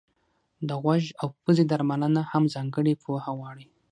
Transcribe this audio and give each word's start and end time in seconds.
د 0.67 0.69
غوږ 0.81 1.03
او 1.21 1.27
پزې 1.43 1.63
درملنه 1.71 2.21
هم 2.31 2.43
ځانګړې 2.53 2.93
پوهه 3.03 3.31
غواړي. 3.37 3.67